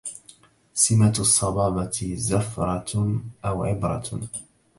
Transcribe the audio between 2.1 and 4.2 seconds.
زفرة أو عبرة